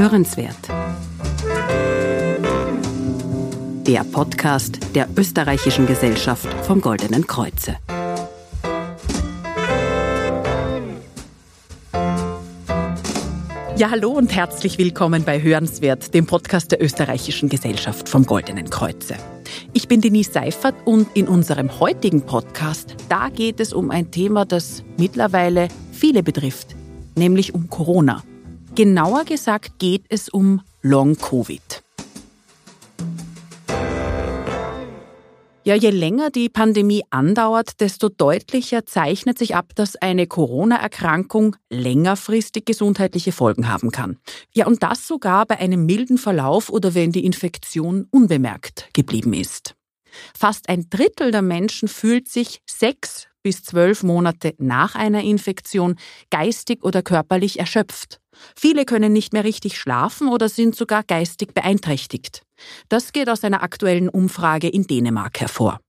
[0.00, 0.56] Hörenswert.
[3.86, 7.76] Der Podcast der Österreichischen Gesellschaft vom Goldenen Kreuze.
[13.76, 19.16] Ja, hallo und herzlich willkommen bei Hörenswert, dem Podcast der Österreichischen Gesellschaft vom Goldenen Kreuze.
[19.74, 24.46] Ich bin Denise Seifert und in unserem heutigen Podcast, da geht es um ein Thema,
[24.46, 26.74] das mittlerweile viele betrifft,
[27.16, 28.22] nämlich um Corona.
[28.80, 31.82] Genauer gesagt geht es um Long-Covid.
[35.64, 42.64] Ja, je länger die Pandemie andauert, desto deutlicher zeichnet sich ab, dass eine Corona-Erkrankung längerfristig
[42.64, 44.16] gesundheitliche Folgen haben kann.
[44.54, 49.74] Ja, und das sogar bei einem milden Verlauf oder wenn die Infektion unbemerkt geblieben ist.
[50.34, 55.96] Fast ein Drittel der Menschen fühlt sich sechs bis zwölf Monate nach einer Infektion
[56.30, 58.20] geistig oder körperlich erschöpft.
[58.56, 62.42] Viele können nicht mehr richtig schlafen oder sind sogar geistig beeinträchtigt.
[62.88, 65.80] Das geht aus einer aktuellen Umfrage in Dänemark hervor.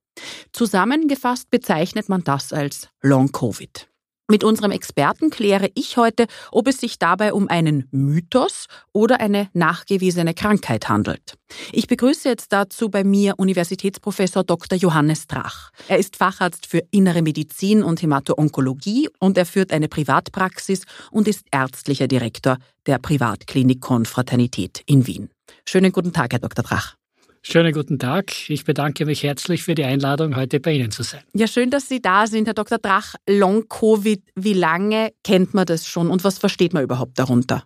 [0.52, 3.91] Zusammengefasst bezeichnet man das als Long Covid.
[4.32, 9.50] Mit unserem Experten kläre ich heute, ob es sich dabei um einen Mythos oder eine
[9.52, 11.36] nachgewiesene Krankheit handelt.
[11.74, 14.78] Ich begrüße jetzt dazu bei mir Universitätsprofessor Dr.
[14.78, 15.72] Johannes Drach.
[15.90, 21.46] Er ist Facharzt für Innere Medizin und Hämato-Onkologie und er führt eine Privatpraxis und ist
[21.52, 25.30] ärztlicher Direktor der Privatklinik Konfraternität in Wien.
[25.66, 26.64] Schönen guten Tag, Herr Dr.
[26.64, 26.96] Drach.
[27.44, 28.50] Schönen guten Tag.
[28.52, 31.22] Ich bedanke mich herzlich für die Einladung, heute bei Ihnen zu sein.
[31.34, 32.78] Ja, schön, dass Sie da sind, Herr Dr.
[32.78, 33.16] Drach.
[33.28, 37.64] Long-Covid, wie lange kennt man das schon und was versteht man überhaupt darunter?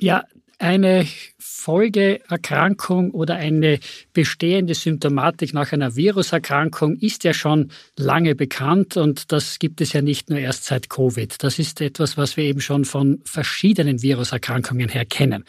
[0.00, 0.22] Ja,
[0.58, 3.80] eine Folgeerkrankung oder eine
[4.12, 10.02] bestehende Symptomatik nach einer Viruserkrankung ist ja schon lange bekannt und das gibt es ja
[10.02, 11.42] nicht nur erst seit Covid.
[11.42, 15.44] Das ist etwas, was wir eben schon von verschiedenen Viruserkrankungen her kennen.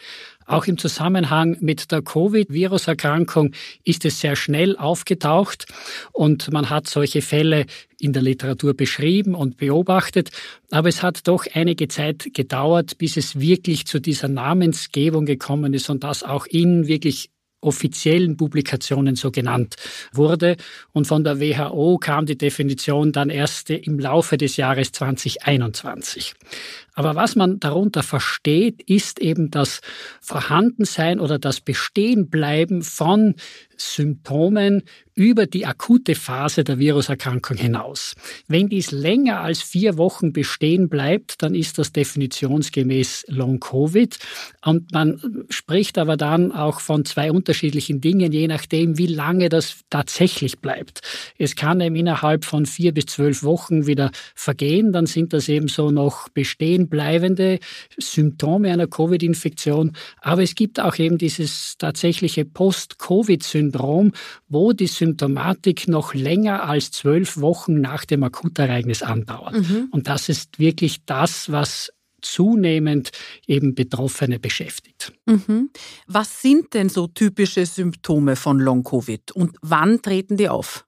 [0.46, 3.52] Auch im Zusammenhang mit der Covid-Viruserkrankung
[3.84, 5.66] ist es sehr schnell aufgetaucht
[6.12, 7.66] und man hat solche Fälle
[7.98, 10.30] in der Literatur beschrieben und beobachtet.
[10.70, 15.88] Aber es hat doch einige Zeit gedauert, bis es wirklich zu dieser Namensgebung gekommen ist
[15.88, 17.30] und das auch in wirklich
[17.64, 19.76] offiziellen Publikationen so genannt
[20.12, 20.56] wurde.
[20.92, 26.34] Und von der WHO kam die Definition dann erst im Laufe des Jahres 2021.
[26.94, 29.80] Aber was man darunter versteht, ist eben das
[30.20, 33.34] Vorhandensein oder das Bestehenbleiben von
[33.76, 34.82] Symptomen
[35.14, 38.14] über die akute Phase der Viruserkrankung hinaus.
[38.48, 44.18] Wenn dies länger als vier Wochen bestehen bleibt, dann ist das definitionsgemäß Long-Covid.
[44.64, 49.80] Und man spricht aber dann auch von zwei unterschiedlichen Dingen, je nachdem, wie lange das
[49.88, 51.00] tatsächlich bleibt.
[51.38, 55.68] Es kann eben innerhalb von vier bis zwölf Wochen wieder vergehen, dann sind das eben
[55.68, 57.60] so noch bestehen bleibende
[57.98, 59.92] Symptome einer Covid-Infektion.
[60.20, 67.38] Aber es gibt auch eben dieses tatsächliche Post-Covid-Syndrom, wo die Symptomatik noch länger als zwölf
[67.38, 69.54] Wochen nach dem Akutereignis andauert.
[69.54, 69.88] Mhm.
[69.90, 73.10] Und das ist wirklich das, was zunehmend
[73.46, 75.12] eben Betroffene beschäftigt.
[75.26, 75.70] Mhm.
[76.06, 80.86] Was sind denn so typische Symptome von Long-Covid und wann treten die auf?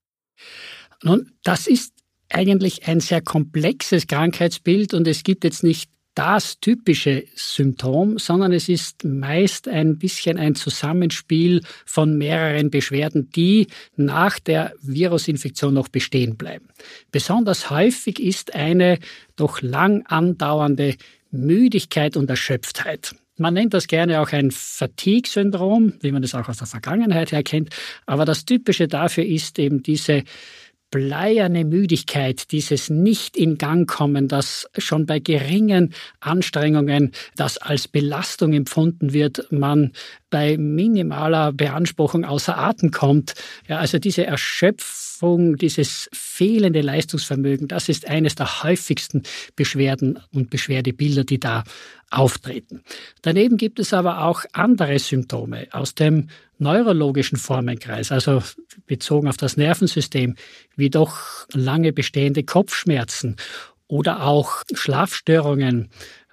[1.03, 1.93] Nun, das ist
[2.31, 8.71] eigentlich ein sehr komplexes Krankheitsbild und es gibt jetzt nicht das typische Symptom, sondern es
[8.71, 13.67] ist meist ein bisschen ein Zusammenspiel von mehreren Beschwerden, die
[13.97, 16.69] nach der Virusinfektion noch bestehen bleiben.
[17.13, 18.99] Besonders häufig ist eine
[19.37, 20.97] doch lang andauernde
[21.31, 23.15] Müdigkeit und Erschöpftheit.
[23.37, 27.43] Man nennt das gerne auch ein Fatigue-Syndrom, wie man es auch aus der Vergangenheit her
[27.43, 27.69] kennt.
[28.07, 30.25] Aber das Typische dafür ist eben diese
[30.91, 38.53] bleierne Müdigkeit, dieses nicht in Gang kommen, das schon bei geringen Anstrengungen, das als Belastung
[38.53, 39.93] empfunden wird, man
[40.31, 43.35] bei minimaler Beanspruchung außer Atem kommt.
[43.69, 49.23] Ja, also diese Erschöpfung, dieses fehlende Leistungsvermögen, das ist eines der häufigsten
[49.55, 51.65] Beschwerden und Beschwerdebilder, die da
[52.11, 52.83] auftreten.
[53.23, 58.43] Daneben gibt es aber auch andere Symptome aus dem neurologischen Formenkreis, also
[58.87, 60.37] bezogen auf das Nervensystem,
[60.77, 63.37] wie doch lange bestehende Kopfschmerzen
[63.89, 65.91] oder auch Schlafstörungen,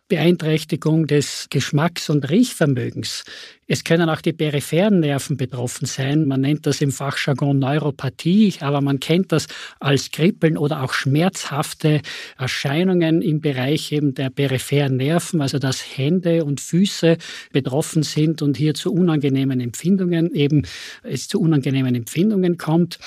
[0.10, 3.24] Beeinträchtigung des Geschmacks- und Riechvermögens.
[3.68, 6.28] Es können auch die peripheren Nerven betroffen sein.
[6.28, 9.48] Man nennt das im Fachjargon Neuropathie, aber man kennt das
[9.80, 12.02] als Kribbeln oder auch schmerzhafte
[12.38, 17.18] Erscheinungen im Bereich eben der peripheren Nerven, also dass Hände und Füße
[17.52, 20.64] betroffen sind und hier zu unangenehmen Empfindungen eben
[21.04, 23.00] es zu unangenehmen Empfindungen kommt.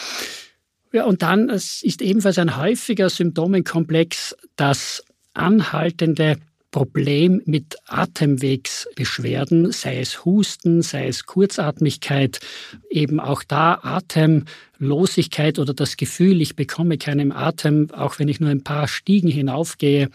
[0.93, 5.05] Ja, und dann ist ebenfalls ein häufiger Symptomenkomplex das
[5.35, 6.39] anhaltende
[6.71, 12.41] Problem mit Atemwegsbeschwerden, sei es Husten, sei es Kurzatmigkeit,
[12.91, 18.51] eben auch da Atemlosigkeit oder das Gefühl, ich bekomme keinen Atem, auch wenn ich nur
[18.51, 20.09] ein paar Stiegen hinaufgehe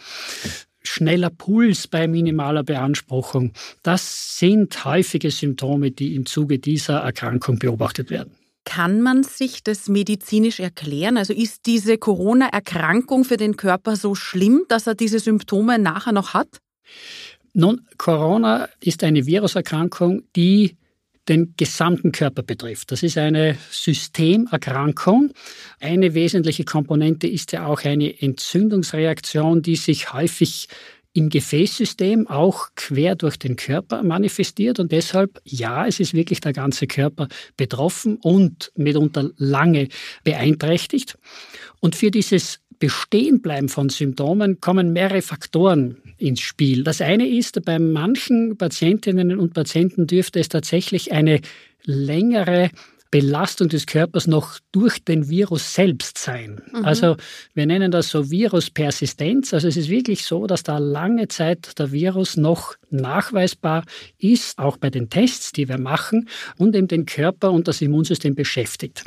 [0.84, 3.54] schneller Puls bei minimaler Beanspruchung.
[3.84, 8.41] Das sind häufige Symptome, die im Zuge dieser Erkrankung beobachtet werden.
[8.64, 11.18] Kann man sich das medizinisch erklären?
[11.18, 16.34] Also ist diese Corona-Erkrankung für den Körper so schlimm, dass er diese Symptome nachher noch
[16.34, 16.60] hat?
[17.54, 20.78] Nun, Corona ist eine Viruserkrankung, die
[21.28, 22.92] den gesamten Körper betrifft.
[22.92, 25.32] Das ist eine Systemerkrankung.
[25.80, 30.68] Eine wesentliche Komponente ist ja auch eine Entzündungsreaktion, die sich häufig
[31.14, 36.54] im Gefäßsystem auch quer durch den Körper manifestiert und deshalb, ja, es ist wirklich der
[36.54, 37.28] ganze Körper
[37.58, 39.90] betroffen und mitunter lange
[40.24, 41.18] beeinträchtigt.
[41.82, 46.84] Und für dieses Bestehenbleiben von Symptomen kommen mehrere Faktoren ins Spiel.
[46.84, 51.42] Das eine ist, bei manchen Patientinnen und Patienten dürfte es tatsächlich eine
[51.84, 52.72] längere
[53.12, 56.62] Belastung des Körpers noch durch den Virus selbst sein.
[56.72, 56.86] Mhm.
[56.86, 57.18] Also
[57.54, 59.54] wir nennen das so Viruspersistenz.
[59.54, 63.84] Also es ist wirklich so, dass da lange Zeit der Virus noch nachweisbar
[64.18, 68.34] ist, auch bei den Tests, die wir machen, und eben den Körper und das Immunsystem
[68.34, 69.04] beschäftigt.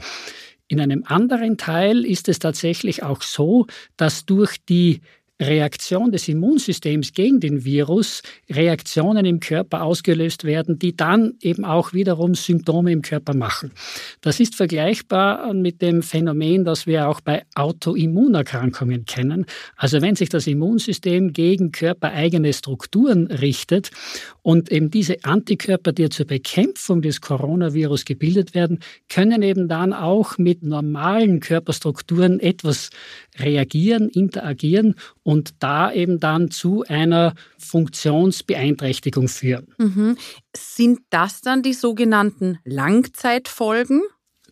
[0.69, 3.67] In einem anderen Teil ist es tatsächlich auch so,
[3.97, 5.01] dass durch die
[5.43, 11.93] Reaktion des Immunsystems gegen den Virus Reaktionen im Körper ausgelöst werden, die dann eben auch
[11.93, 13.73] wiederum Symptome im Körper machen.
[14.21, 19.47] Das ist vergleichbar mit dem Phänomen, das wir auch bei Autoimmunerkrankungen kennen.
[19.77, 23.91] Also wenn sich das Immunsystem gegen körpereigene Strukturen richtet
[24.43, 28.79] und eben diese Antikörper, die zur Bekämpfung des Coronavirus gebildet werden,
[29.09, 32.91] können eben dann auch mit normalen Körperstrukturen etwas
[33.37, 39.75] reagieren, interagieren und da eben dann zu einer Funktionsbeeinträchtigung führen.
[39.79, 40.17] Mhm.
[40.57, 44.03] Sind das dann die sogenannten Langzeitfolgen?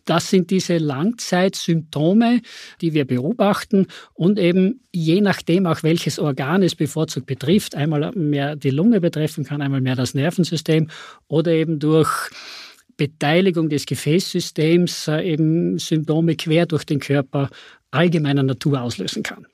[0.05, 2.41] Das sind diese Langzeitsymptome,
[2.81, 8.57] die wir beobachten und eben je nachdem auch welches Organ es bevorzugt betrifft, einmal mehr
[8.57, 10.89] die Lunge betreffen kann, einmal mehr das Nervensystem
[11.27, 12.09] oder eben durch
[12.97, 17.49] Beteiligung des Gefäßsystems äh, eben Symptome quer durch den Körper
[17.91, 19.47] allgemeiner Natur auslösen kann.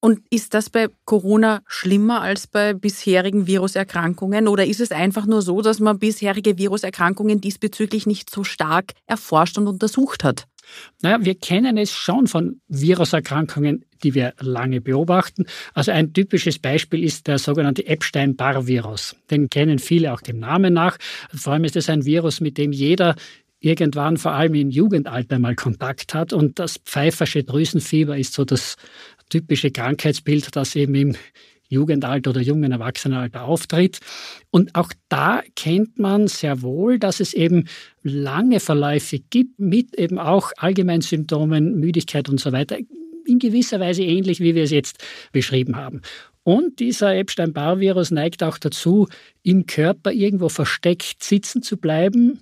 [0.00, 5.42] Und ist das bei Corona schlimmer als bei bisherigen Viruserkrankungen oder ist es einfach nur
[5.42, 10.46] so, dass man bisherige Viruserkrankungen diesbezüglich nicht so stark erforscht und untersucht hat?
[11.02, 15.46] Naja, wir kennen es schon von Viruserkrankungen, die wir lange beobachten.
[15.74, 19.16] Also ein typisches Beispiel ist der sogenannte Epstein-Barr-Virus.
[19.30, 20.98] Den kennen viele auch dem Namen nach.
[21.34, 23.14] Vor allem ist es ein Virus, mit dem jeder
[23.60, 26.32] irgendwann vor allem im Jugendalter mal Kontakt hat.
[26.32, 28.76] Und das pfeifersche Drüsenfieber ist so das
[29.30, 31.16] typische Krankheitsbild, das eben im
[31.68, 33.98] Jugendalter oder jungen Erwachsenenalter auftritt.
[34.50, 37.64] Und auch da kennt man sehr wohl, dass es eben
[38.02, 42.78] lange Verläufe gibt mit eben auch allgemeinen Symptomen, Müdigkeit und so weiter.
[43.26, 46.02] In gewisser Weise ähnlich, wie wir es jetzt beschrieben haben.
[46.44, 49.08] Und dieser Epstein-Barr-Virus neigt auch dazu,
[49.42, 52.38] im Körper irgendwo versteckt sitzen zu bleiben,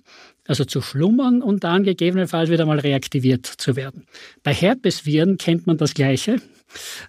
[0.47, 4.05] also zu schlummern und dann gegebenenfalls wieder mal reaktiviert zu werden.
[4.43, 6.41] Bei Herpesviren kennt man das Gleiche.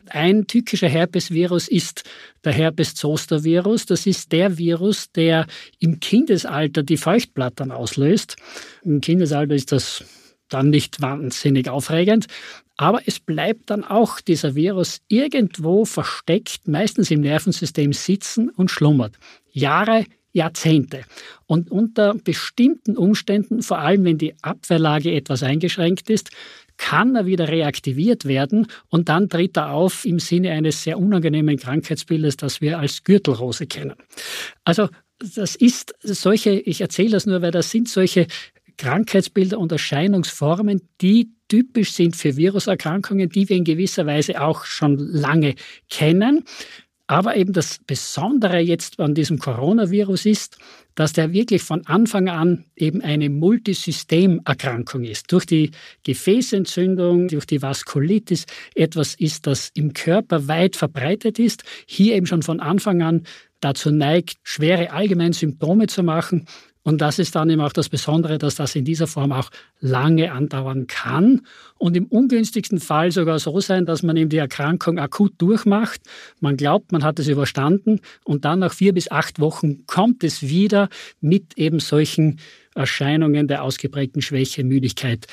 [0.09, 2.05] Ein tückischer Herpesvirus ist
[2.44, 3.87] der Herpes-Zoster-Virus.
[3.87, 5.46] Das ist der Virus, der
[5.79, 8.37] im Kindesalter die Feuchtblattern auslöst.
[8.84, 10.05] Im Kindesalter ist das
[10.49, 12.27] dann nicht wahnsinnig aufregend.
[12.77, 19.19] Aber es bleibt dann auch dieser Virus irgendwo versteckt, meistens im Nervensystem sitzen und schlummert.
[19.51, 20.05] Jahre,
[20.36, 21.02] Jahrzehnte.
[21.46, 26.31] Und unter bestimmten Umständen, vor allem wenn die Abwehrlage etwas eingeschränkt ist,
[26.76, 31.56] kann er wieder reaktiviert werden und dann tritt er auf im Sinne eines sehr unangenehmen
[31.56, 33.94] Krankheitsbildes, das wir als Gürtelrose kennen.
[34.64, 34.88] Also
[35.19, 38.26] das ist solche, ich erzähle das nur, weil das sind solche
[38.76, 44.98] Krankheitsbilder und Erscheinungsformen, die typisch sind für Viruserkrankungen, die wir in gewisser Weise auch schon
[44.98, 45.55] lange
[45.88, 46.44] kennen.
[47.08, 50.58] Aber eben das Besondere jetzt an diesem Coronavirus ist,
[50.96, 55.31] dass der wirklich von Anfang an eben eine Multisystemerkrankung ist.
[55.31, 55.70] Durch die
[56.03, 62.43] Gefäßentzündung, durch die Vaskulitis etwas ist, das im Körper weit verbreitet ist, hier eben schon
[62.43, 63.22] von Anfang an
[63.60, 66.46] dazu neigt, schwere allgemeine Symptome zu machen
[66.86, 69.50] und das ist dann eben auch das Besondere, dass das in dieser Form auch
[69.81, 71.40] lange andauern kann
[71.78, 76.00] und im ungünstigsten Fall sogar so sein, dass man eben die Erkrankung akut durchmacht.
[76.38, 80.43] Man glaubt, man hat es überstanden und dann nach vier bis acht Wochen kommt es
[80.43, 80.88] wieder
[81.20, 82.38] mit eben solchen
[82.76, 85.26] Erscheinungen der ausgeprägten Schwäche, Müdigkeit,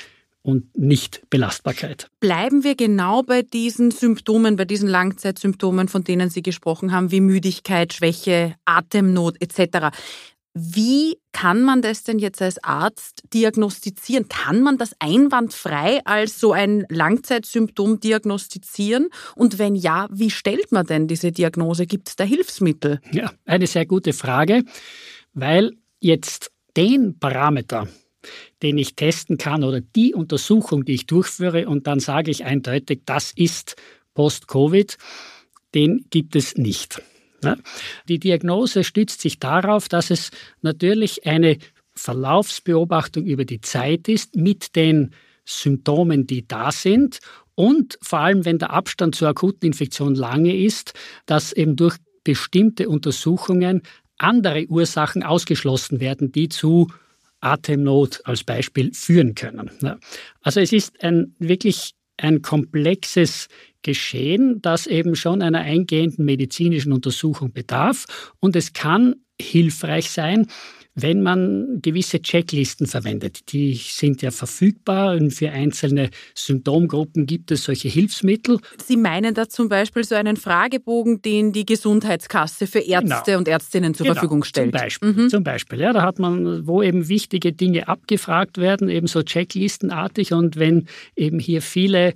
[0.44, 2.10] und Nicht-Belastbarkeit.
[2.20, 7.22] Bleiben wir genau bei diesen Symptomen, bei diesen Langzeitsymptomen, von denen Sie gesprochen haben, wie
[7.22, 9.88] Müdigkeit, Schwäche, Atemnot etc.
[10.56, 14.28] Wie kann man das denn jetzt als Arzt diagnostizieren?
[14.28, 19.08] Kann man das einwandfrei als so ein Langzeitsymptom diagnostizieren?
[19.34, 21.86] Und wenn ja, wie stellt man denn diese Diagnose?
[21.86, 23.00] Gibt es da Hilfsmittel?
[23.10, 24.62] Ja, eine sehr gute Frage,
[25.32, 27.88] weil jetzt den Parameter,
[28.62, 33.02] den ich testen kann oder die Untersuchung, die ich durchführe und dann sage ich eindeutig,
[33.06, 33.74] das ist
[34.14, 34.96] Post-Covid,
[35.74, 37.02] den gibt es nicht.
[38.08, 40.30] Die Diagnose stützt sich darauf, dass es
[40.62, 41.58] natürlich eine
[41.94, 45.10] Verlaufsbeobachtung über die Zeit ist mit den
[45.44, 47.18] Symptomen, die da sind.
[47.54, 50.94] Und vor allem, wenn der Abstand zur akuten Infektion lange ist,
[51.26, 53.82] dass eben durch bestimmte Untersuchungen
[54.18, 56.88] andere Ursachen ausgeschlossen werden, die zu
[57.40, 59.70] Atemnot als Beispiel führen können.
[60.40, 63.48] Also es ist ein wirklich ein komplexes
[63.84, 68.32] Geschehen, das eben schon einer eingehenden medizinischen Untersuchung bedarf.
[68.40, 70.46] Und es kann hilfreich sein,
[70.94, 73.52] wenn man gewisse Checklisten verwendet.
[73.52, 78.58] Die sind ja verfügbar und für einzelne Symptomgruppen gibt es solche Hilfsmittel.
[78.84, 83.38] Sie meinen da zum Beispiel so einen Fragebogen, den die Gesundheitskasse für Ärzte genau.
[83.38, 84.14] und Ärztinnen zur genau.
[84.14, 84.72] Verfügung stellt.
[84.72, 85.28] Zum Beispiel, mhm.
[85.28, 85.80] zum Beispiel.
[85.80, 90.86] Ja, da hat man, wo eben wichtige Dinge abgefragt werden, eben so checklistenartig und wenn
[91.16, 92.14] eben hier viele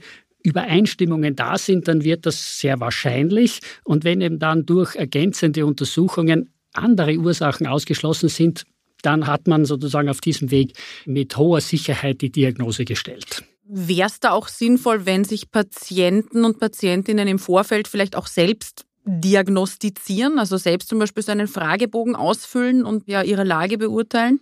[0.49, 3.61] Übereinstimmungen da sind, dann wird das sehr wahrscheinlich.
[3.85, 8.65] Und wenn eben dann durch ergänzende Untersuchungen andere Ursachen ausgeschlossen sind,
[9.03, 10.73] dann hat man sozusagen auf diesem Weg
[11.07, 13.45] mit hoher Sicherheit die Diagnose gestellt.
[13.65, 18.87] Wäre es da auch sinnvoll, wenn sich Patienten und Patientinnen im Vorfeld vielleicht auch selbst
[19.05, 24.41] diagnostizieren, also selbst zum Beispiel so einen Fragebogen ausfüllen und ja ihre Lage beurteilen?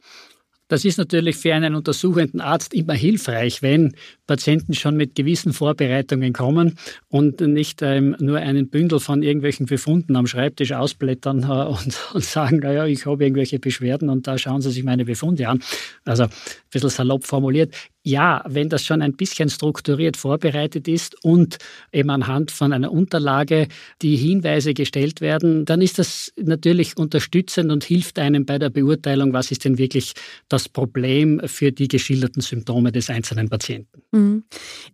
[0.68, 3.94] Das ist natürlich für einen untersuchenden Arzt immer hilfreich, wenn
[4.26, 6.78] Patienten schon mit gewissen Vorbereitungen kommen
[7.08, 12.24] und nicht ähm, nur einen Bündel von irgendwelchen Befunden am Schreibtisch ausblättern äh, und, und
[12.24, 15.60] sagen, naja, ich habe irgendwelche Beschwerden und da schauen Sie sich meine Befunde an.
[16.04, 16.30] Also ein
[16.70, 17.74] bisschen salopp formuliert
[18.06, 21.58] ja, wenn das schon ein bisschen strukturiert vorbereitet ist und
[21.92, 23.66] eben anhand von einer Unterlage
[24.00, 29.32] die Hinweise gestellt werden, dann ist das natürlich unterstützend und hilft einem bei der Beurteilung,
[29.32, 30.12] was ist denn wirklich
[30.48, 34.02] das Problem für die geschilderten Symptome des einzelnen Patienten.
[34.16, 34.44] Mhm.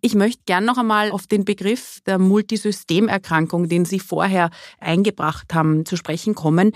[0.01, 4.51] Ich möchte gern noch einmal auf den Begriff der Multisystemerkrankung, den Sie vorher
[4.81, 6.73] eingebracht haben, zu sprechen kommen.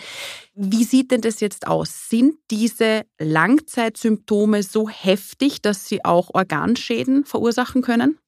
[0.54, 2.08] Wie sieht denn das jetzt aus?
[2.08, 8.18] Sind diese Langzeitsymptome so heftig, dass sie auch Organschäden verursachen können?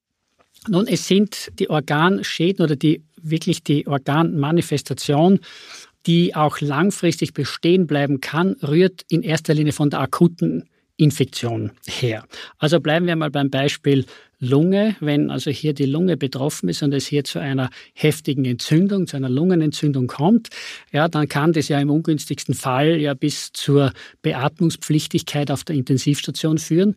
[0.67, 5.39] Nun, es sind die Organschäden oder die wirklich die Organmanifestation,
[6.05, 12.25] die auch langfristig bestehen bleiben kann, rührt in erster Linie von der akuten Infektion her.
[12.57, 14.05] Also bleiben wir mal beim Beispiel
[14.41, 19.05] Lunge, wenn also hier die Lunge betroffen ist und es hier zu einer heftigen Entzündung,
[19.05, 20.47] zu einer Lungenentzündung kommt,
[20.93, 23.91] ja, dann kann das ja im ungünstigsten Fall ja bis zur
[24.21, 26.95] Beatmungspflichtigkeit auf der Intensivstation führen.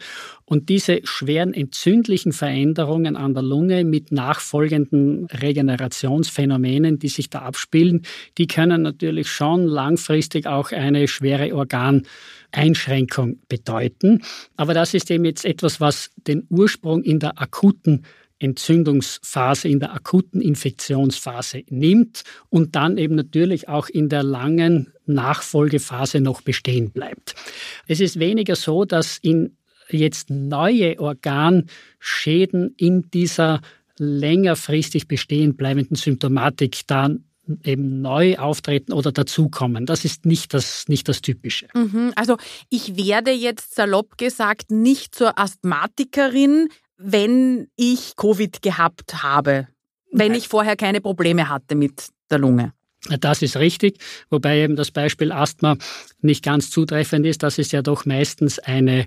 [0.52, 8.02] Und diese schweren entzündlichen Veränderungen an der Lunge mit nachfolgenden Regenerationsphänomenen, die sich da abspielen,
[8.36, 14.24] die können natürlich schon langfristig auch eine schwere Organeinschränkung bedeuten.
[14.54, 18.02] Aber das ist eben jetzt etwas, was den Ursprung in der akuten
[18.38, 26.20] Entzündungsphase, in der akuten Infektionsphase nimmt und dann eben natürlich auch in der langen Nachfolgephase
[26.20, 27.36] noch bestehen bleibt.
[27.86, 29.56] Es ist weniger so, dass in
[29.88, 33.60] jetzt neue Organschäden in dieser
[33.98, 37.24] längerfristig bestehen bleibenden Symptomatik dann
[37.64, 39.86] eben neu auftreten oder dazukommen.
[39.86, 41.68] Das ist nicht das, nicht das Typische.
[41.74, 42.36] Mhm, also
[42.68, 49.68] ich werde jetzt salopp gesagt nicht zur Asthmatikerin, wenn ich Covid gehabt habe,
[50.12, 50.38] wenn Nein.
[50.38, 52.72] ich vorher keine Probleme hatte mit der Lunge.
[53.18, 53.98] Das ist richtig,
[54.30, 55.76] wobei eben das Beispiel Asthma
[56.20, 57.42] nicht ganz zutreffend ist.
[57.42, 59.06] Das ist ja doch meistens eine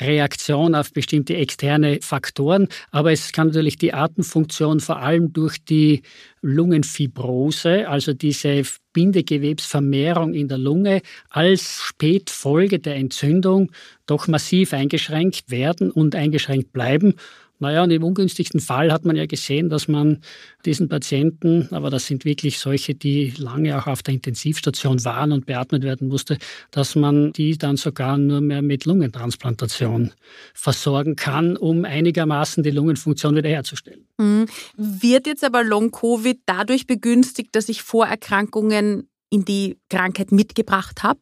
[0.00, 2.66] Reaktion auf bestimmte externe Faktoren.
[2.90, 6.02] Aber es kann natürlich die Atemfunktion vor allem durch die
[6.42, 8.62] Lungenfibrose, also diese
[8.92, 11.00] Bindegewebsvermehrung in der Lunge,
[11.30, 13.70] als Spätfolge der Entzündung
[14.06, 17.14] doch massiv eingeschränkt werden und eingeschränkt bleiben.
[17.58, 20.20] Naja, und im ungünstigsten Fall hat man ja gesehen, dass man
[20.64, 25.46] diesen Patienten, aber das sind wirklich solche, die lange auch auf der Intensivstation waren und
[25.46, 26.36] beatmet werden musste,
[26.70, 30.12] dass man die dann sogar nur mehr mit Lungentransplantation
[30.52, 34.06] versorgen kann, um einigermaßen die Lungenfunktion wiederherzustellen.
[34.18, 34.46] Mhm.
[34.76, 41.20] Wird jetzt aber Long-Covid dadurch begünstigt, dass ich Vorerkrankungen in die Krankheit mitgebracht habe?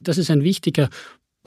[0.00, 0.88] Das ist ein wichtiger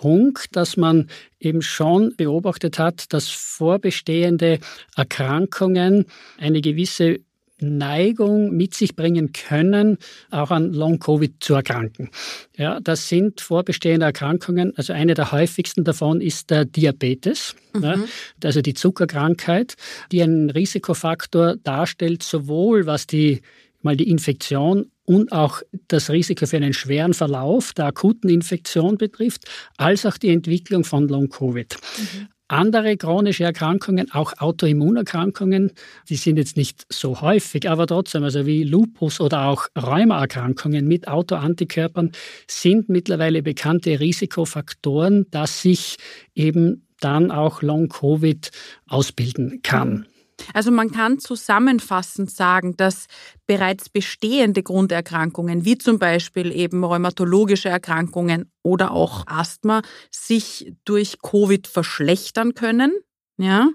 [0.04, 1.08] Punkt, dass man
[1.40, 4.60] eben schon beobachtet hat, dass vorbestehende
[4.98, 6.08] Erkrankungen
[6.38, 7.22] eine gewisse
[7.62, 9.98] Neigung mit sich bringen können,
[10.30, 12.10] auch an Long-Covid zu erkranken.
[12.58, 14.76] Ja, das sind vorbestehende Erkrankungen.
[14.76, 17.84] Also eine der häufigsten davon ist der Diabetes, mhm.
[17.84, 17.96] ja,
[18.44, 19.76] also die Zuckerkrankheit,
[20.12, 23.40] die einen Risikofaktor darstellt, sowohl was die
[23.82, 29.46] mal die Infektion und auch das Risiko für einen schweren Verlauf der akuten Infektion betrifft,
[29.78, 31.76] als auch die Entwicklung von Long-Covid.
[31.98, 32.28] Mhm.
[32.50, 35.72] Andere chronische Erkrankungen, auch Autoimmunerkrankungen,
[36.10, 41.08] die sind jetzt nicht so häufig, aber trotzdem, also wie Lupus oder auch Rheumaerkrankungen mit
[41.08, 42.12] Autoantikörpern,
[42.48, 45.98] sind mittlerweile bekannte Risikofaktoren, dass sich
[46.36, 48.52] eben dann auch Long-Covid
[48.88, 50.06] ausbilden kann.
[50.54, 53.08] Also man kann zusammenfassend sagen, dass
[53.48, 59.82] bereits bestehende Grunderkrankungen, wie zum Beispiel eben rheumatologische Erkrankungen oder auch Asthma,
[60.12, 62.92] sich durch Covid verschlechtern können.
[63.38, 63.70] Ja?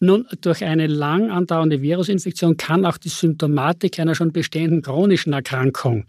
[0.00, 6.06] Nun, durch eine lang andauernde Virusinfektion kann auch die Symptomatik einer schon bestehenden chronischen Erkrankung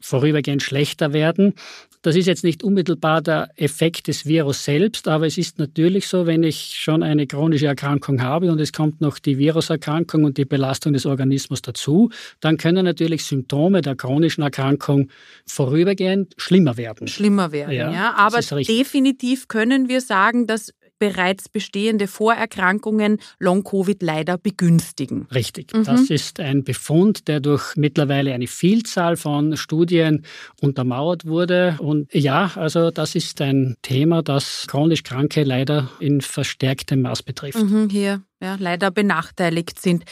[0.00, 1.54] vorübergehend schlechter werden.
[2.02, 6.26] Das ist jetzt nicht unmittelbar der Effekt des Virus selbst, aber es ist natürlich so,
[6.26, 10.46] wenn ich schon eine chronische Erkrankung habe und es kommt noch die Viruserkrankung und die
[10.46, 12.08] Belastung des Organismus dazu,
[12.40, 15.10] dann können natürlich Symptome der chronischen Erkrankung
[15.44, 17.06] vorübergehend schlimmer werden.
[17.06, 17.92] Schlimmer werden, ja.
[17.92, 18.14] ja.
[18.14, 25.26] Aber definitiv können wir sagen, dass bereits bestehende Vorerkrankungen Long-Covid leider begünstigen.
[25.34, 25.74] Richtig.
[25.74, 25.84] Mhm.
[25.84, 30.24] Das ist ein Befund, der durch mittlerweile eine Vielzahl von Studien
[30.60, 31.76] untermauert wurde.
[31.80, 37.58] Und ja, also das ist ein Thema, das chronisch Kranke leider in verstärktem Maß betrifft.
[37.58, 40.04] Mhm, hier ja, leider benachteiligt sind.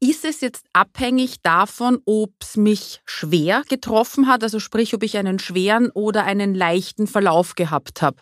[0.00, 5.16] Ist es jetzt abhängig davon, ob es mich schwer getroffen hat, also sprich, ob ich
[5.18, 8.18] einen schweren oder einen leichten Verlauf gehabt habe?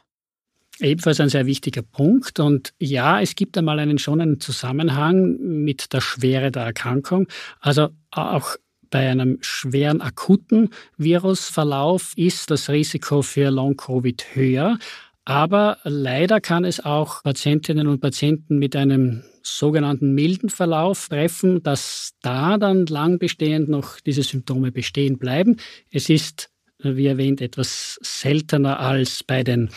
[0.80, 2.40] Ebenfalls ein sehr wichtiger Punkt.
[2.40, 7.28] Und ja, es gibt einmal einen schon einen Zusammenhang mit der Schwere der Erkrankung.
[7.60, 8.56] Also auch
[8.90, 14.78] bei einem schweren akuten Virusverlauf ist das Risiko für Long-Covid höher.
[15.24, 22.14] Aber leider kann es auch Patientinnen und Patienten mit einem sogenannten milden Verlauf treffen, dass
[22.20, 25.56] da dann lang bestehend noch diese Symptome bestehen bleiben.
[25.90, 26.49] Es ist
[26.82, 29.70] wie erwähnt, etwas seltener als bei den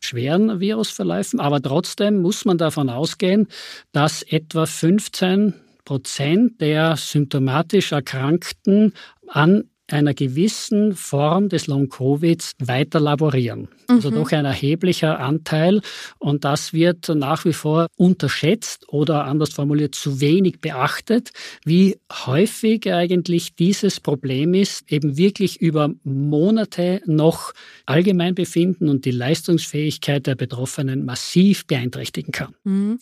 [0.00, 1.40] schweren Virusverläufen.
[1.40, 3.48] Aber trotzdem muss man davon ausgehen,
[3.92, 8.92] dass etwa 15 Prozent der symptomatisch Erkrankten
[9.28, 13.68] an einer gewissen Form des Long-Covids weiter laborieren.
[13.86, 13.96] Also mhm.
[13.96, 15.80] Also doch ein erheblicher Anteil.
[16.18, 21.30] Und das wird nach wie vor unterschätzt oder anders formuliert zu wenig beachtet,
[21.64, 27.52] wie häufig eigentlich dieses Problem ist, eben wirklich über Monate noch
[27.86, 32.54] Allgemeinbefinden und die Leistungsfähigkeit der Betroffenen massiv beeinträchtigen kann.
[32.64, 32.98] Mhm.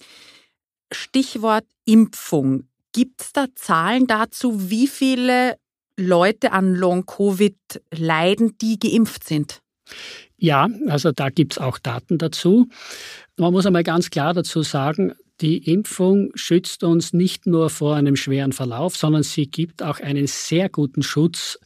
[0.92, 2.68] Stichwort Impfung.
[2.92, 5.56] Gibt es da Zahlen dazu, wie viele
[5.96, 7.56] Leute an Long-Covid
[7.92, 9.60] leiden, die geimpft sind?
[10.36, 12.68] Ja, also da gibt es auch Daten dazu.
[13.36, 18.16] Man muss einmal ganz klar dazu sagen, die Impfung schützt uns nicht nur vor einem
[18.16, 21.58] schweren Verlauf, sondern sie gibt auch einen sehr guten Schutz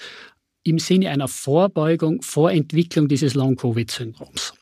[0.62, 4.54] im Sinne einer Vorbeugung vor Entwicklung dieses Long-Covid-Syndroms.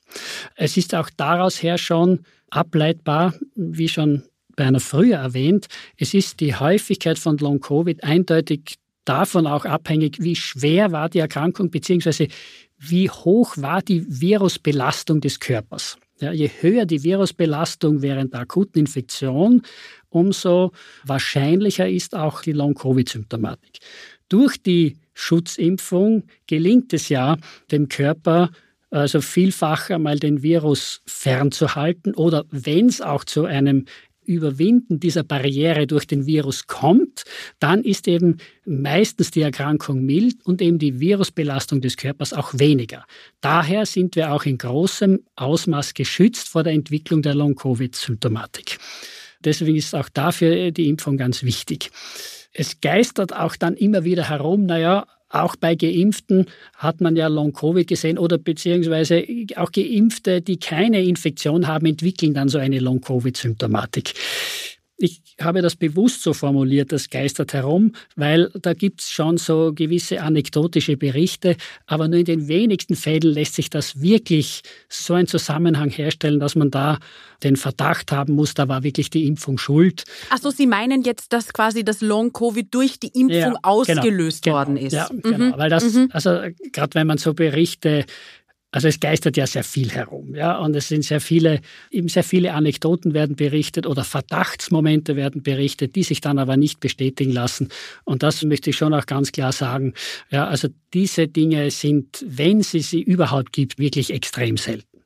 [0.54, 4.22] Es ist auch daraus her schon ableitbar, wie schon
[4.56, 5.66] bei einer früher erwähnt,
[5.98, 8.76] es ist die Häufigkeit von Long-Covid eindeutig
[9.08, 12.28] davon auch abhängig, wie schwer war die Erkrankung bzw.
[12.78, 15.96] wie hoch war die Virusbelastung des Körpers.
[16.18, 19.62] Ja, je höher die Virusbelastung während der akuten Infektion,
[20.08, 20.72] umso
[21.04, 23.78] wahrscheinlicher ist auch die Long-Covid-Symptomatik.
[24.28, 27.36] Durch die Schutzimpfung gelingt es ja
[27.70, 28.50] dem Körper,
[28.90, 33.84] also vielfach einmal den Virus fernzuhalten oder wenn es auch zu einem
[34.26, 37.24] Überwinden dieser Barriere durch den Virus kommt,
[37.58, 43.04] dann ist eben meistens die Erkrankung mild und eben die Virusbelastung des Körpers auch weniger.
[43.40, 48.78] Daher sind wir auch in großem Ausmaß geschützt vor der Entwicklung der Long-Covid-Symptomatik.
[49.44, 51.90] Deswegen ist auch dafür die Impfung ganz wichtig.
[52.52, 57.86] Es geistert auch dann immer wieder herum, naja, auch bei Geimpften hat man ja Long-Covid
[57.86, 59.24] gesehen oder beziehungsweise
[59.56, 64.14] auch Geimpfte, die keine Infektion haben, entwickeln dann so eine Long-Covid-Symptomatik.
[64.98, 69.72] Ich habe das bewusst so formuliert, das geistert herum, weil da gibt es schon so
[69.74, 71.56] gewisse anekdotische Berichte,
[71.86, 76.54] aber nur in den wenigsten Fällen lässt sich das wirklich so ein Zusammenhang herstellen, dass
[76.54, 76.98] man da
[77.42, 80.04] den Verdacht haben muss, da war wirklich die Impfung schuld.
[80.30, 84.56] Achso, Sie meinen jetzt, dass quasi das Long-Covid durch die Impfung ja, genau, ausgelöst genau,
[84.56, 84.94] worden ist?
[84.94, 85.54] Ja, genau, mhm.
[85.58, 86.08] weil das, mhm.
[86.12, 86.30] also
[86.72, 88.06] gerade wenn man so Berichte
[88.76, 92.22] Also es geistert ja sehr viel herum, ja, und es sind sehr viele, eben sehr
[92.22, 97.70] viele Anekdoten werden berichtet oder Verdachtsmomente werden berichtet, die sich dann aber nicht bestätigen lassen.
[98.04, 99.94] Und das möchte ich schon auch ganz klar sagen.
[100.28, 105.00] Ja, also diese Dinge sind, wenn sie sie überhaupt gibt, wirklich extrem selten.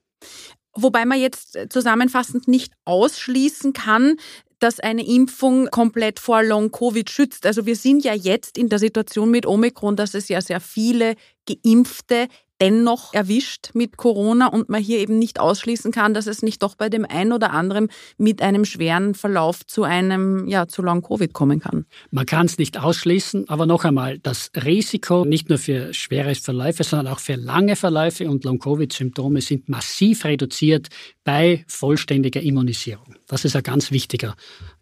[0.75, 4.17] Wobei man jetzt zusammenfassend nicht ausschließen kann,
[4.59, 7.47] dass eine Impfung komplett vor Long-Covid schützt.
[7.47, 11.15] Also wir sind ja jetzt in der Situation mit Omikron, dass es ja sehr viele
[11.47, 12.27] Geimpfte
[12.61, 16.75] dennoch erwischt mit Corona und man hier eben nicht ausschließen kann, dass es nicht doch
[16.75, 21.61] bei dem einen oder anderen mit einem schweren Verlauf zu einem, ja, zu Long-Covid kommen
[21.61, 21.87] kann.
[22.11, 26.85] Man kann es nicht ausschließen, aber noch einmal, das Risiko nicht nur für schwere Verläufe,
[26.85, 30.89] sondern auch für lange Verläufe und Long-Covid-Symptome sind massiv reduziert
[31.25, 33.17] bei vollständiger Immunisierung.
[33.27, 34.35] Das ist ein ganz wichtiger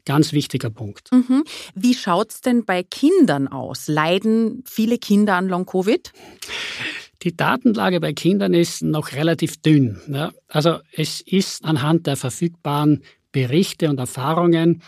[0.09, 1.13] Ganz wichtiger Punkt.
[1.13, 1.45] Mhm.
[1.75, 3.89] Wie schaut es denn bei Kindern aus?
[3.89, 6.13] Leiden viele Kinder an Long-Covid?
[7.23, 10.01] Die Datenlage bei Kindern ist noch relativ dünn.
[10.09, 10.33] Ja.
[10.47, 13.03] Also es ist anhand der verfügbaren
[13.33, 14.83] Berichte und Erfahrungen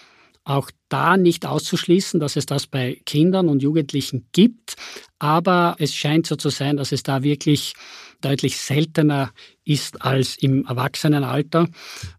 [0.44, 4.74] auch da nicht auszuschließen, dass es das bei Kindern und Jugendlichen gibt.
[5.18, 7.74] Aber es scheint so zu sein, dass es da wirklich
[8.20, 9.32] deutlich seltener
[9.64, 11.68] ist als im Erwachsenenalter.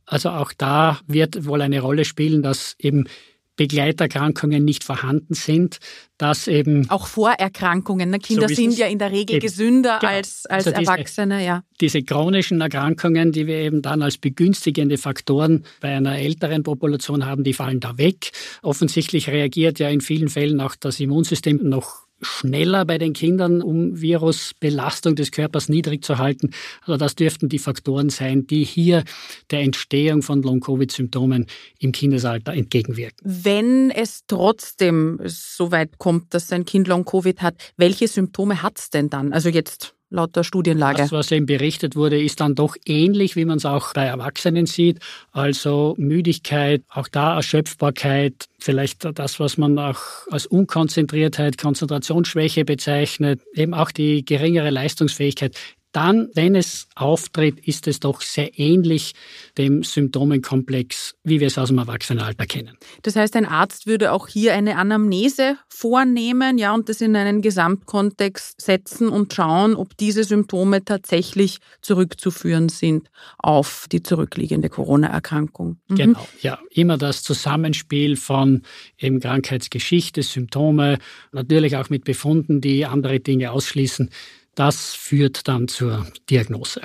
[0.06, 3.08] Also auch da wird wohl eine Rolle spielen, dass eben
[3.56, 5.80] Begleiterkrankungen nicht vorhanden sind,
[6.18, 8.10] dass eben auch Vorerkrankungen.
[8.10, 8.20] Ne?
[8.20, 9.46] Kinder so sind ja in der Regel eben.
[9.46, 10.14] gesünder genau.
[10.14, 11.46] als, als also diese, Erwachsene.
[11.46, 11.64] Ja.
[11.80, 17.44] Diese chronischen Erkrankungen, die wir eben dann als begünstigende Faktoren bei einer älteren Population haben,
[17.44, 18.32] die fallen da weg.
[18.62, 24.00] Offensichtlich reagiert ja in vielen Fällen auch das Immunsystem noch schneller bei den Kindern, um
[24.02, 26.52] Virusbelastung des Körpers niedrig zu halten.
[26.82, 29.04] Also das dürften die Faktoren sein, die hier
[29.50, 31.48] der Entstehung von Long-Covid-Symptomen
[31.80, 33.18] im Kindesalter entgegenwirken.
[33.24, 38.90] Wenn es trotzdem so weit kommt, dass ein Kind Long-Covid hat, welche Symptome hat es
[38.90, 39.34] denn dann?
[39.34, 40.98] Also jetzt laut der Studienlage.
[40.98, 44.68] Das, was eben berichtet wurde, ist dann doch ähnlich, wie man es auch bei Erwachsenen
[44.68, 45.00] sieht.
[45.32, 53.74] Also Müdigkeit, auch da Erschöpfbarkeit, vielleicht das, was man auch als Unkonzentriertheit, Konzentrationsschwäche bezeichnet, eben
[53.74, 55.56] auch die geringere Leistungsfähigkeit
[55.92, 59.14] dann, wenn es auftritt, ist es doch sehr ähnlich
[59.58, 62.78] dem Symptomenkomplex, wie wir es aus dem Erwachsenenalter kennen.
[63.02, 67.42] Das heißt, ein Arzt würde auch hier eine Anamnese vornehmen, ja, und das in einen
[67.42, 75.78] Gesamtkontext setzen und schauen, ob diese Symptome tatsächlich zurückzuführen sind auf die zurückliegende Corona-Erkrankung.
[75.88, 75.96] Mhm.
[75.96, 78.62] Genau, ja, immer das Zusammenspiel von
[78.98, 81.00] eben Krankheitsgeschichte, Symptome,
[81.32, 84.10] natürlich auch mit Befunden, die andere Dinge ausschließen
[84.56, 86.82] das führt dann zur Diagnose.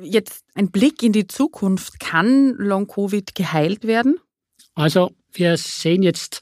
[0.00, 1.98] Jetzt ein Blick in die Zukunft.
[2.00, 4.18] Kann Long-Covid geheilt werden?
[4.74, 6.40] Also wir sehen jetzt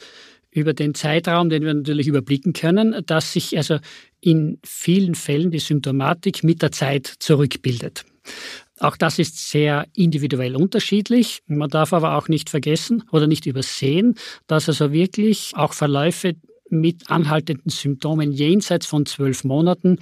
[0.51, 3.79] über den Zeitraum, den wir natürlich überblicken können, dass sich also
[4.21, 8.05] in vielen Fällen die Symptomatik mit der Zeit zurückbildet.
[8.79, 11.43] Auch das ist sehr individuell unterschiedlich.
[11.47, 14.15] Man darf aber auch nicht vergessen oder nicht übersehen,
[14.47, 16.35] dass also wirklich auch Verläufe
[16.69, 19.99] mit anhaltenden Symptomen jenseits von zwölf Monaten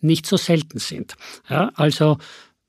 [0.00, 1.14] nicht so selten sind.
[1.48, 2.18] Ja, also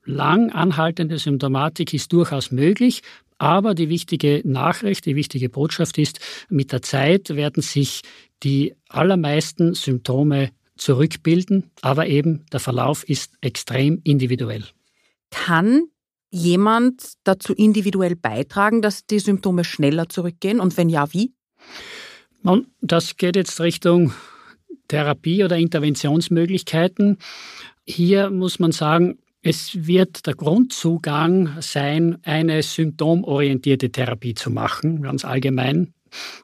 [0.04, 3.02] lang anhaltende Symptomatik ist durchaus möglich,
[3.38, 8.02] aber die wichtige Nachricht, die wichtige Botschaft ist, mit der Zeit werden sich
[8.42, 14.64] die allermeisten Symptome zurückbilden, aber eben der Verlauf ist extrem individuell.
[15.30, 15.84] Kann
[16.30, 21.34] jemand dazu individuell beitragen, dass die Symptome schneller zurückgehen und wenn ja, wie?
[22.42, 24.12] Nun, das geht jetzt Richtung
[24.88, 27.18] Therapie oder Interventionsmöglichkeiten.
[27.86, 35.24] Hier muss man sagen, es wird der Grundzugang sein, eine symptomorientierte Therapie zu machen, ganz
[35.24, 35.94] allgemein.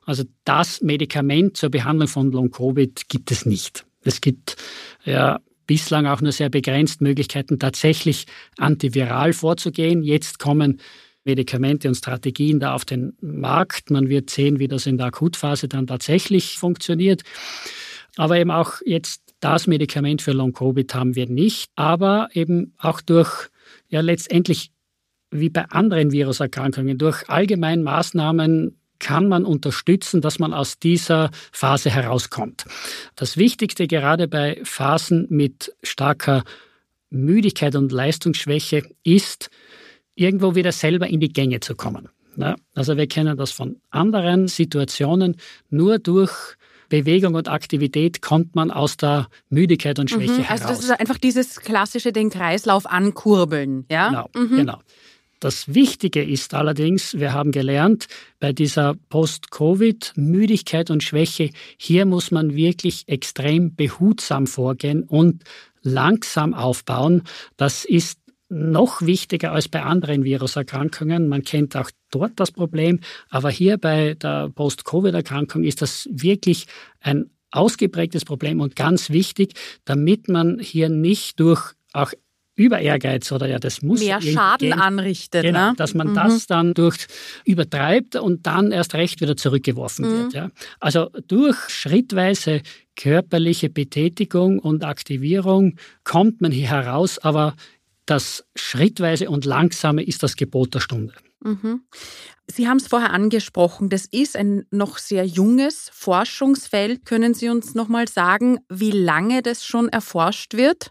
[0.05, 3.85] Also das Medikament zur Behandlung von Long-Covid gibt es nicht.
[4.03, 4.57] Es gibt
[5.05, 10.03] ja bislang auch nur sehr begrenzt Möglichkeiten, tatsächlich antiviral vorzugehen.
[10.03, 10.81] Jetzt kommen
[11.27, 13.91] Medikamente und Strategien da auf den Markt.
[13.91, 17.23] Man wird sehen, wie das in der Akutphase dann tatsächlich funktioniert.
[18.17, 23.49] Aber eben auch jetzt das Medikament für Long-Covid haben wir nicht, aber eben auch durch
[23.89, 24.71] ja letztendlich
[25.31, 31.91] wie bei anderen Viruserkrankungen durch allgemeine Maßnahmen kann man unterstützen, dass man aus dieser Phase
[31.91, 32.65] herauskommt.
[33.15, 36.45] Das Wichtigste gerade bei Phasen mit starker
[37.11, 39.51] Müdigkeit und Leistungsschwäche ist,
[40.17, 42.09] irgendwo wieder selber in die Gänge zu kommen.
[42.37, 45.37] Ja, also wir kennen das von anderen Situationen.
[45.71, 46.33] Nur durch
[46.89, 50.63] Bewegung und Aktivität kommt man aus der Müdigkeit und Schwäche mhm, also heraus.
[50.63, 54.09] Also das ist einfach dieses klassische den Kreislauf ankurbeln, ja?
[54.09, 54.57] Genau, mhm.
[54.57, 54.79] genau.
[55.41, 58.07] Das Wichtige ist allerdings, wir haben gelernt,
[58.41, 65.45] bei dieser Post-Covid-Müdigkeit und Schwäche, hier muss man wirklich extrem behutsam vorgehen und
[65.83, 67.23] langsam aufbauen.
[67.59, 71.29] Das ist noch wichtiger als bei anderen Viruserkrankungen.
[71.29, 76.67] Man kennt auch dort das Problem, aber hier bei der Post-Covid-Erkrankung ist das wirklich
[77.01, 79.55] ein ausgeprägtes Problem und ganz wichtig,
[79.85, 82.13] damit man hier nicht durch auch
[82.57, 85.75] über Ehrgeiz oder ja, das muss mehr Schaden gehen, anrichtet, genau, ne?
[85.77, 86.15] dass man mhm.
[86.15, 87.07] das dann durch
[87.45, 90.23] übertreibt und dann erst recht wieder zurückgeworfen mhm.
[90.23, 90.33] wird.
[90.33, 90.51] Ja.
[90.81, 92.63] Also durch schrittweise
[92.97, 97.55] körperliche Betätigung und Aktivierung kommt man hier heraus, aber
[98.07, 101.13] das schrittweise und langsame ist das Gebot der Stunde.
[101.41, 101.83] Mhm.
[102.49, 107.05] Sie haben es vorher angesprochen, das ist ein noch sehr junges Forschungsfeld.
[107.05, 110.91] Können Sie uns noch mal sagen, wie lange das schon erforscht wird?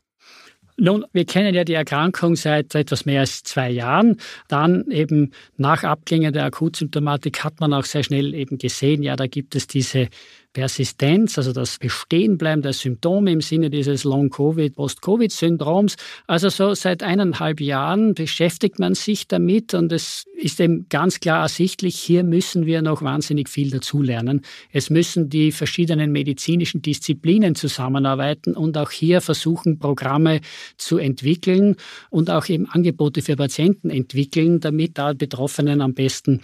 [0.77, 4.17] Nun, wir kennen ja die Erkrankung seit etwas mehr als zwei Jahren.
[4.49, 9.27] Dann eben nach Abklingen der Akutsymptomatik hat man auch sehr schnell eben gesehen, ja, da
[9.27, 10.09] gibt es diese
[10.55, 15.97] Persistenz, also das Bestehenbleiben der Symptome im Sinne dieses Long-Covid, Post-Covid-Syndroms.
[16.27, 21.41] Also so seit eineinhalb Jahren beschäftigt man sich damit und es ist eben ganz klar
[21.41, 24.43] ersichtlich, hier müssen wir noch wahnsinnig viel dazulernen.
[24.71, 30.39] Es müssen die verschiedenen medizinischen Disziplinen zusammenarbeiten und auch hier versuchen, Programme
[30.77, 31.75] zu entwickeln
[32.09, 36.39] und auch eben Angebote für Patienten entwickeln, damit da Betroffenen am besten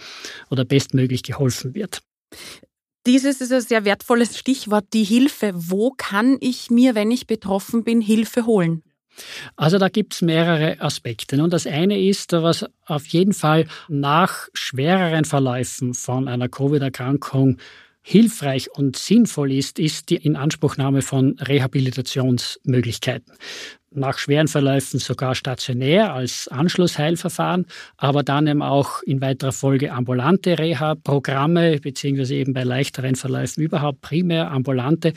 [0.50, 2.02] oder bestmöglich geholfen wird.
[3.06, 5.52] Dieses ist ein sehr wertvolles Stichwort, die Hilfe.
[5.54, 8.82] Wo kann ich mir, wenn ich betroffen bin, Hilfe holen?
[9.56, 11.42] Also da gibt es mehrere Aspekte.
[11.42, 17.58] Und das eine ist, was auf jeden Fall nach schwereren Verläufen von einer Covid-Erkrankung
[18.02, 23.34] hilfreich und sinnvoll ist, ist die Inanspruchnahme von Rehabilitationsmöglichkeiten
[23.94, 30.58] nach schweren Verläufen sogar stationär als Anschlussheilverfahren, aber dann eben auch in weiterer Folge ambulante
[30.58, 35.12] Reha-Programme, beziehungsweise eben bei leichteren Verläufen überhaupt primär ambulante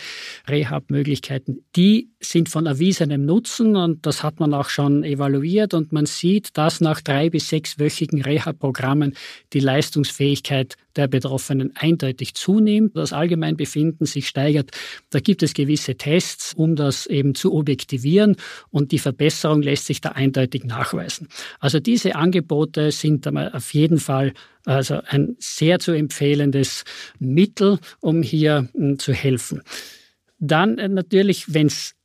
[0.48, 1.66] Reha-Möglichkeiten.
[1.76, 6.58] Die sind von erwiesenem Nutzen und das hat man auch schon evaluiert und man sieht,
[6.58, 9.16] dass nach drei bis sechswöchigen Reha-Programmen
[9.54, 14.72] die Leistungsfähigkeit der Betroffenen eindeutig zunimmt, das Allgemeinbefinden sich steigert.
[15.10, 18.38] Da gibt es gewisse Tests, um das eben zu objektivieren
[18.76, 21.30] und die Verbesserung lässt sich da eindeutig nachweisen.
[21.62, 24.34] Also diese Angebote sind auf jeden Fall
[24.66, 26.84] also ein sehr zu empfehlendes
[27.18, 29.62] Mittel, um hier hm, zu helfen.
[30.40, 31.96] Dann äh, natürlich, wenn es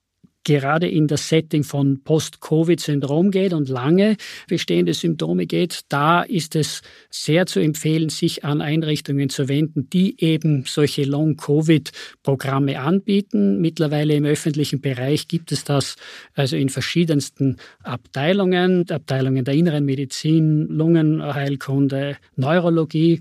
[0.45, 4.17] gerade in das Setting von Post-Covid-Syndrom geht und lange
[4.49, 10.23] bestehende Symptome geht, da ist es sehr zu empfehlen, sich an Einrichtungen zu wenden, die
[10.23, 13.61] eben solche Long-Covid-Programme anbieten.
[13.61, 15.97] Mittlerweile im öffentlichen Bereich gibt es das
[16.35, 23.21] also in verschiedensten Abteilungen, Abteilungen der inneren Medizin, Lungenheilkunde, Neurologie.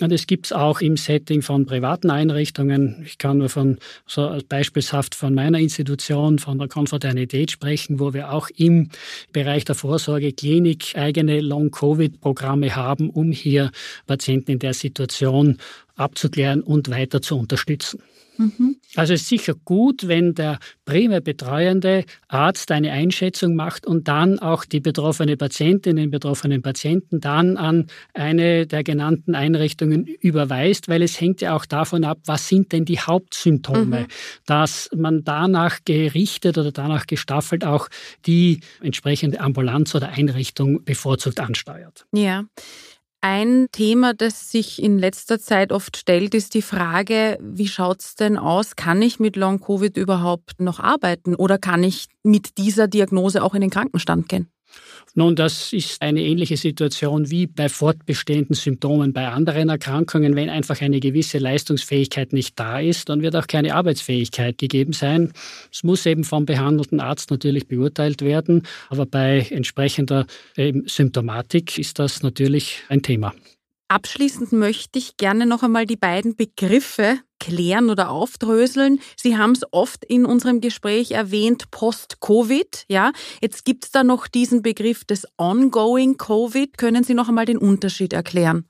[0.00, 3.02] Und es gibt es auch im Setting von privaten Einrichtungen.
[3.04, 8.32] Ich kann nur von so beispielshaft von meiner Institution, von der Konfraternität sprechen, wo wir
[8.32, 8.88] auch im
[9.34, 13.70] Bereich der Vorsorgeklinik eigene Long-Covid-Programme haben, um hier
[14.06, 15.58] Patienten in der Situation
[15.96, 18.00] abzuklären und weiter zu unterstützen.
[18.38, 18.76] Mhm.
[18.94, 24.38] Also es ist sicher gut, wenn der primär betreuende Arzt eine Einschätzung macht und dann
[24.38, 31.02] auch die betroffene Patientin, den betroffenen Patienten dann an eine der genannten Einrichtungen überweist, weil
[31.02, 34.06] es hängt ja auch davon ab, was sind denn die Hauptsymptome, mhm.
[34.46, 37.88] dass man danach gerichtet oder danach gestaffelt auch
[38.24, 42.06] die entsprechende Ambulanz oder Einrichtung bevorzugt ansteuert.
[42.12, 42.44] Ja.
[43.20, 48.38] Ein Thema, das sich in letzter Zeit oft stellt, ist die Frage, wie schaut's denn
[48.38, 48.76] aus?
[48.76, 53.60] Kann ich mit Long-Covid überhaupt noch arbeiten oder kann ich mit dieser Diagnose auch in
[53.60, 54.48] den Krankenstand gehen?
[55.14, 60.36] Nun, das ist eine ähnliche Situation wie bei fortbestehenden Symptomen bei anderen Erkrankungen.
[60.36, 65.32] Wenn einfach eine gewisse Leistungsfähigkeit nicht da ist, dann wird auch keine Arbeitsfähigkeit gegeben sein.
[65.72, 70.26] Es muss eben vom behandelten Arzt natürlich beurteilt werden, aber bei entsprechender
[70.86, 73.34] Symptomatik ist das natürlich ein Thema.
[73.88, 79.00] Abschließend möchte ich gerne noch einmal die beiden Begriffe klären oder aufdröseln.
[79.16, 82.84] Sie haben es oft in unserem Gespräch erwähnt, Post-Covid.
[82.88, 86.76] Ja, jetzt gibt es da noch diesen Begriff des Ongoing Covid.
[86.76, 88.66] Können Sie noch einmal den Unterschied erklären?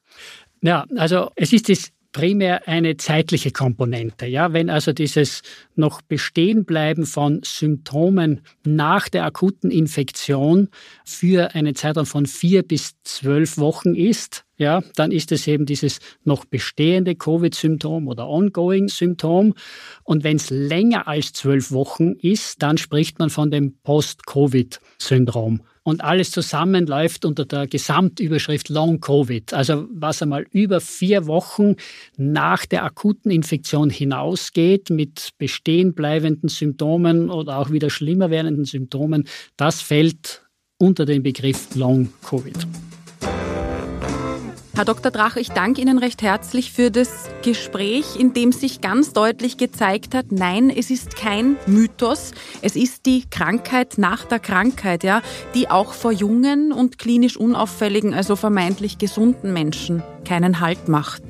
[0.63, 4.27] Ja, also es ist das primär eine zeitliche Komponente.
[4.27, 5.43] Ja, wenn also dieses
[5.77, 10.69] noch Bestehenbleiben von Symptomen nach der akuten Infektion
[11.05, 16.01] für einen Zeitraum von vier bis zwölf Wochen ist, ja, dann ist es eben dieses
[16.25, 19.55] noch bestehende Covid-Symptom oder Ongoing-Symptom.
[20.03, 25.61] Und wenn es länger als zwölf Wochen ist, dann spricht man von dem Post-Covid-Syndrom.
[25.89, 29.55] Und alles zusammen läuft unter der Gesamtüberschrift Long Covid.
[29.55, 31.77] Also was einmal über vier Wochen
[32.17, 39.27] nach der akuten Infektion hinausgeht mit bestehen bleibenden Symptomen oder auch wieder schlimmer werdenden Symptomen,
[39.57, 40.43] das fällt
[40.79, 42.67] unter den Begriff Long Covid.
[44.79, 45.11] Herr Dr.
[45.11, 50.15] Drach, ich danke Ihnen recht herzlich für das Gespräch, in dem sich ganz deutlich gezeigt
[50.15, 52.31] hat, nein, es ist kein Mythos,
[52.63, 55.21] es ist die Krankheit nach der Krankheit, ja,
[55.57, 61.25] die auch vor jungen und klinisch unauffälligen, also vermeintlich gesunden Menschen keinen Halt macht.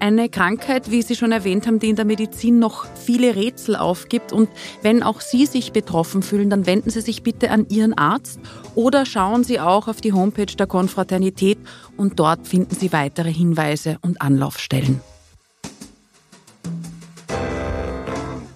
[0.00, 4.32] Eine Krankheit, wie Sie schon erwähnt haben, die in der Medizin noch viele Rätsel aufgibt.
[4.32, 4.48] Und
[4.82, 8.38] wenn auch Sie sich betroffen fühlen, dann wenden Sie sich bitte an Ihren Arzt
[8.74, 11.58] oder schauen Sie auch auf die Homepage der Konfraternität
[11.96, 15.00] und dort finden Sie weitere Hinweise und Anlaufstellen.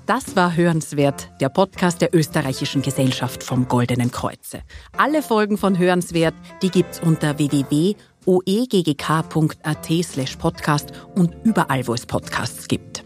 [0.07, 4.63] Das war Hörenswert, der Podcast der österreichischen Gesellschaft vom Goldenen Kreuze.
[4.97, 7.95] Alle Folgen von Hörenswert, die gibt's unter www
[8.27, 13.05] oeggk.at slash podcast und überall, wo es Podcasts gibt.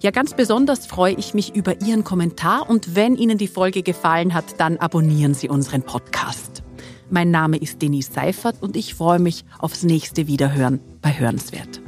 [0.00, 4.34] Ja, ganz besonders freue ich mich über Ihren Kommentar und wenn Ihnen die Folge gefallen
[4.34, 6.62] hat, dann abonnieren Sie unseren Podcast.
[7.08, 11.80] Mein Name ist Denise Seifert und ich freue mich aufs nächste Wiederhören bei Hörenswert.